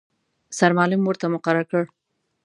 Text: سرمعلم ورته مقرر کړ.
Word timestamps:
سرمعلم 0.57 1.01
ورته 1.05 1.25
مقرر 1.33 1.63
کړ. 1.71 1.83